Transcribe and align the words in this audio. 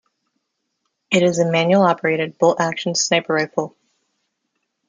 It 1.11 1.21
is 1.21 1.37
a 1.37 1.45
manual 1.51 1.83
operated, 1.83 2.39
bolt 2.39 2.59
action 2.59 2.95
sniper 2.95 3.35
rifle. 3.35 3.77